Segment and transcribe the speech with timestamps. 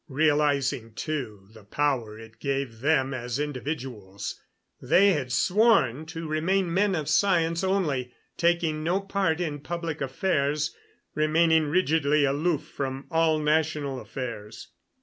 [0.09, 4.41] Realizing, too, the power it gave them as individuals,
[4.81, 10.75] they had sworn to remain men of science only, taking no part in public affairs,
[11.13, 14.69] remaining rigidly aloof from all national affairs.